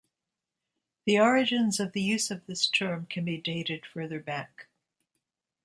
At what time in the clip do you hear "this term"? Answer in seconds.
2.47-3.05